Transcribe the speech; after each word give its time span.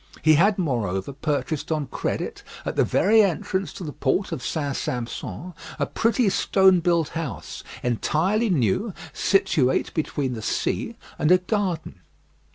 He 0.23 0.33
had, 0.33 0.57
moreover, 0.57 1.13
purchased 1.13 1.71
on 1.71 1.85
credit, 1.85 2.41
at 2.65 2.75
the 2.75 2.83
very 2.83 3.21
entrance 3.21 3.71
to 3.73 3.83
the 3.83 3.93
port 3.93 4.31
of 4.31 4.43
St. 4.43 4.75
Sampson, 4.75 5.53
a 5.77 5.85
pretty 5.85 6.27
stone 6.29 6.79
built 6.79 7.09
house, 7.09 7.63
entirely 7.83 8.49
new, 8.49 8.95
situate 9.13 9.93
between 9.93 10.33
the 10.33 10.41
sea 10.41 10.95
and 11.19 11.29
a 11.31 11.37
garden. 11.37 11.99